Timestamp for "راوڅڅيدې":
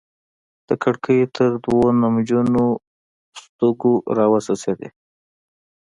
4.17-4.89